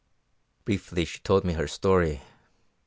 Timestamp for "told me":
1.19-1.53